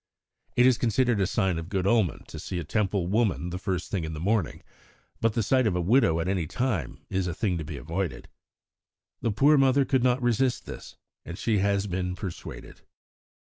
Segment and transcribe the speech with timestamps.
[0.55, 3.91] (It is considered a sign of good omen to see a Temple woman the first
[3.91, 4.63] thing in the morning;
[5.19, 8.27] but the sight of a widow at any time is a thing to be avoided.)
[9.21, 12.81] The poor mother could not resist this, and she has been persuaded."